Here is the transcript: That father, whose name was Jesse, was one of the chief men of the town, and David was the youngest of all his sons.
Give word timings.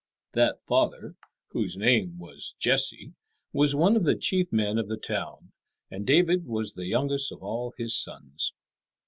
That 0.31 0.63
father, 0.65 1.13
whose 1.49 1.77
name 1.77 2.17
was 2.17 2.55
Jesse, 2.57 3.13
was 3.53 3.75
one 3.75 3.95
of 3.95 4.03
the 4.03 4.15
chief 4.17 4.51
men 4.51 4.79
of 4.79 4.87
the 4.87 4.97
town, 4.97 5.51
and 5.91 6.07
David 6.07 6.47
was 6.47 6.73
the 6.73 6.87
youngest 6.87 7.31
of 7.31 7.43
all 7.43 7.75
his 7.77 7.95
sons. 8.01 8.51